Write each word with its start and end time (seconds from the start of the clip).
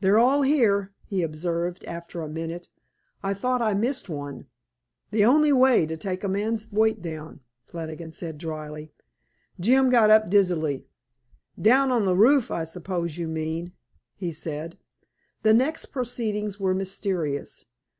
"They're 0.00 0.18
all 0.18 0.42
here," 0.42 0.92
he 1.06 1.22
observed 1.22 1.84
after 1.84 2.20
a 2.20 2.28
minute. 2.28 2.70
"I 3.22 3.34
thought 3.34 3.62
I 3.62 3.72
missed 3.72 4.08
one." 4.08 4.48
"The 5.12 5.24
only 5.24 5.52
way 5.52 5.86
to 5.86 5.96
take 5.96 6.24
a 6.24 6.28
man's 6.28 6.72
weight 6.72 7.00
down," 7.00 7.38
Flannigan 7.64 8.12
said 8.12 8.36
dryly. 8.36 8.90
Jim 9.60 9.90
got 9.90 10.10
up 10.10 10.28
dizzily. 10.28 10.88
"Down 11.56 11.92
on 11.92 12.04
the 12.04 12.16
roof, 12.16 12.50
I 12.50 12.64
suppose 12.64 13.16
you 13.16 13.28
mean," 13.28 13.70
he 14.16 14.32
said. 14.32 14.76
The 15.44 15.54
next 15.54 15.86
proceedings 15.92 16.58
were 16.58 16.74
mysterious. 16.74 17.66